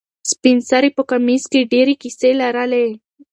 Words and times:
سپین 0.31 0.57
سرې 0.69 0.89
په 0.97 1.03
کمیس 1.11 1.43
کې 1.51 1.69
ډېرې 1.71 1.93
کیسې 2.01 2.31
لرلې. 2.41 2.87